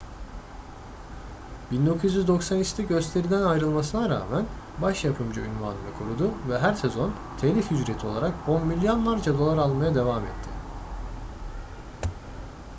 [1.71, 4.45] 1993'te gösteriden ayrılmasına rağmen
[4.81, 10.21] baş yapımcı unvanını korudu ve her sezon telif ücreti olarak on milyonlarca dolar almaya devam
[10.23, 10.49] etti